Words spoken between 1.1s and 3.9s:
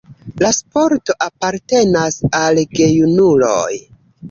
apartenas al gejunuloj.